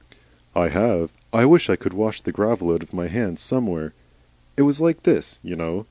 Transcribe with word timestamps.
"I 0.55 0.69
have. 0.69 1.11
I 1.31 1.45
wish 1.45 1.69
I 1.69 1.75
could 1.75 1.93
wash 1.93 2.21
the 2.21 2.31
gravel 2.31 2.71
out 2.73 2.81
of 2.81 2.91
my 2.91 3.05
hands 3.05 3.39
somewhere. 3.41 3.93
It 4.57 4.63
was 4.63 4.81
like 4.81 5.03
this, 5.03 5.39
you 5.43 5.55
know. 5.55 5.79